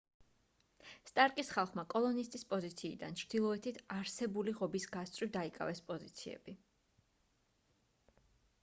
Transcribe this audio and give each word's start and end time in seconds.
სტარკის 1.09 1.51
ხალხმა 1.57 1.83
კოლონისტის 1.95 2.45
პოზიციიდან 2.53 3.19
ჩრდილოეთით 3.23 3.77
არსებული 3.99 4.57
ღობის 4.63 4.89
გასწვრივ 4.97 5.33
დაიკავეს 5.39 5.87
პოზიციები 5.93 6.59